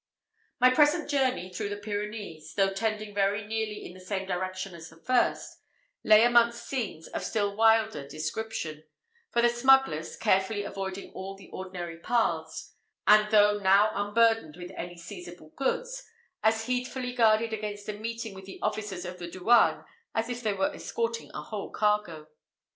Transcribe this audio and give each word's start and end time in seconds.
My 0.59 0.71
present 0.71 1.07
journey 1.11 1.53
through 1.53 1.69
the 1.69 1.77
Pyrenees, 1.77 2.55
though 2.55 2.73
tending 2.73 3.13
very 3.13 3.45
nearly 3.45 3.85
in 3.85 3.93
the 3.93 3.99
same 3.99 4.25
direction 4.27 4.73
as 4.73 4.89
the 4.89 4.95
first, 4.97 5.59
lay 6.03 6.23
amongst 6.23 6.65
scenes 6.67 7.07
of 7.09 7.21
a 7.21 7.25
still 7.25 7.55
wilder 7.55 8.07
description, 8.07 8.83
for 9.29 9.43
the 9.43 9.49
smugglers 9.49 10.17
carefully 10.17 10.63
avoid 10.63 10.97
all 11.13 11.35
the 11.35 11.49
ordinary 11.53 11.99
paths, 11.99 12.73
and, 13.05 13.29
though 13.29 13.59
now 13.59 13.91
unburdened 13.93 14.57
with 14.57 14.71
any 14.75 14.97
seizable 14.97 15.49
goods, 15.49 16.03
as 16.41 16.65
heedfully 16.65 17.13
guarded 17.13 17.53
against 17.53 17.87
a 17.87 17.93
meeting 17.93 18.33
with 18.33 18.45
the 18.45 18.57
officers 18.63 19.05
of 19.05 19.19
the 19.19 19.27
douane 19.27 19.85
as 20.15 20.29
if 20.29 20.41
they 20.41 20.53
were 20.53 20.73
escorting 20.73 21.29
a 21.35 21.43
whole 21.43 21.69
cargo. 21.69 22.27